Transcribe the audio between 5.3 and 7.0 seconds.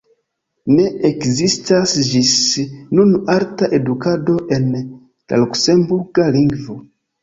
luksemburga lingvo.